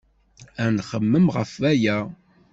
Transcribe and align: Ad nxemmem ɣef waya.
Ad 0.63 0.69
nxemmem 0.75 1.27
ɣef 1.35 1.51
waya. 1.61 1.97